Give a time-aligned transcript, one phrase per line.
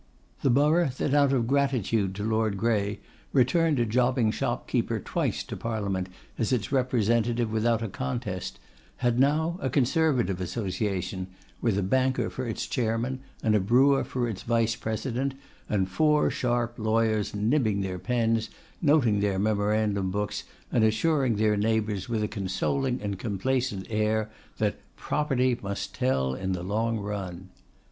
[0.41, 3.01] The borough that out of gratitude to Lord Grey
[3.33, 8.57] returned a jobbing shopkeeper twice to Parliament as its representative without a contest,
[9.05, 11.27] had now a Conservative Association,
[11.61, 15.35] with a banker for its chairman, and a brewer for its vice president,
[15.69, 18.49] and four sharp lawyers nibbing their pens,
[18.81, 24.79] noting their memorandum books, and assuring their neighbours, with a consoling and complacent air, that
[24.95, 27.49] 'Property must tell in the long run.